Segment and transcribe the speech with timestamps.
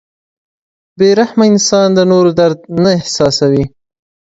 [0.97, 3.65] •بې رحمه انسان د نورو درد نه احساسوي.